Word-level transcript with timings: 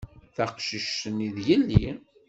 Taqcict-nni, 0.35 1.29
d 1.35 1.37
yelli. 1.47 1.87